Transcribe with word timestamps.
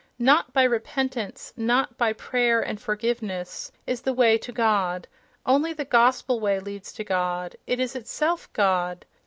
Not 0.17 0.51
by 0.51 0.63
"repentance," 0.63 1.53
not 1.55 1.95
by 1.95 2.11
"prayer 2.13 2.59
and 2.59 2.81
forgiveness" 2.81 3.71
is 3.85 4.01
the 4.01 4.15
way 4.15 4.35
to 4.35 4.51
God: 4.51 5.07
only 5.45 5.73
the 5.73 5.85
Gospel 5.85 6.39
way 6.39 6.59
leads 6.59 6.91
to 6.93 7.03
God—it 7.03 7.79
is 7.79 7.95
itself 7.95 8.51
"God!" 8.53 9.05